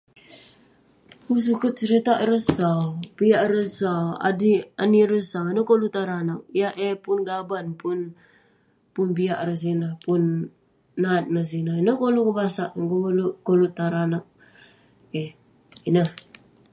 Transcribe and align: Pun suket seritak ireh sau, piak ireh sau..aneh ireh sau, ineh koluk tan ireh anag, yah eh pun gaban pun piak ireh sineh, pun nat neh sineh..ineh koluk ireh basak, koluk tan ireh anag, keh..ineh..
Pun 1.23 1.39
suket 1.47 1.73
seritak 1.79 2.17
ireh 2.23 2.45
sau, 2.57 2.81
piak 3.17 3.41
ireh 3.47 3.69
sau..aneh 3.79 5.01
ireh 5.05 5.25
sau, 5.31 5.45
ineh 5.51 5.65
koluk 5.69 5.91
tan 5.93 6.03
ireh 6.05 6.19
anag, 6.23 6.41
yah 6.59 6.73
eh 6.87 6.95
pun 7.05 7.17
gaban 7.29 7.67
pun 8.95 9.07
piak 9.17 9.39
ireh 9.43 9.59
sineh, 9.63 9.93
pun 10.05 10.21
nat 11.03 11.25
neh 11.33 11.47
sineh..ineh 11.51 11.95
koluk 12.01 12.25
ireh 12.25 12.37
basak, 12.39 12.69
koluk 13.47 13.73
tan 13.77 13.87
ireh 13.89 14.03
anag, 14.07 14.25
keh..ineh.. 15.11 16.07